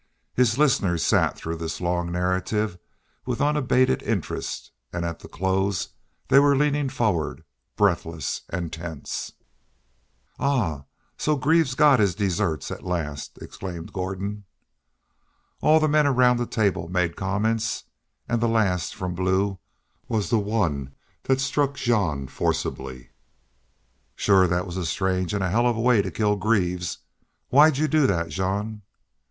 His 0.33 0.57
listeners 0.57 1.03
sat 1.05 1.37
through 1.37 1.57
this 1.57 1.79
long 1.79 2.11
narrative 2.11 2.79
with 3.27 3.39
unabated 3.39 4.01
interest 4.01 4.71
and 4.91 5.05
at 5.05 5.19
the 5.19 5.27
close 5.27 5.89
they 6.27 6.39
were 6.39 6.55
leaning 6.57 6.89
forward, 6.89 7.43
breathless 7.75 8.41
and 8.49 8.73
tense. 8.73 9.33
"Ah! 10.39 10.85
So 11.19 11.35
Greaves 11.35 11.75
got 11.75 11.99
his 11.99 12.15
desserts 12.15 12.71
at 12.71 12.81
last," 12.81 13.37
exclaimed 13.43 13.93
Gordon. 13.93 14.45
All 15.61 15.79
the 15.79 15.87
men 15.87 16.07
around 16.07 16.37
the 16.37 16.47
table 16.47 16.87
made 16.87 17.15
comments, 17.15 17.83
and 18.27 18.41
the 18.41 18.47
last, 18.49 18.95
from 18.95 19.13
Blue, 19.13 19.59
was 20.07 20.31
the 20.31 20.39
one 20.39 20.95
that 21.25 21.39
struck 21.39 21.75
Jean 21.75 22.25
forcibly. 22.27 23.11
"Shore 24.15 24.47
thet 24.47 24.65
was 24.65 24.77
a 24.77 24.85
strange 24.87 25.31
an' 25.35 25.43
a 25.43 25.51
hell 25.51 25.67
of 25.67 25.77
a 25.77 25.79
way 25.79 26.01
to 26.01 26.09
kill 26.09 26.37
Greaves. 26.37 26.97
Why'd 27.49 27.77
you 27.77 27.87
do 27.87 28.07
thet, 28.07 28.29
Jean?" 28.29 28.81